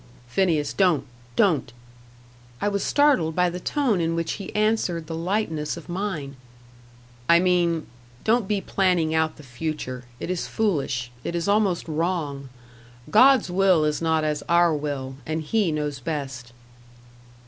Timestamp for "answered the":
4.55-5.13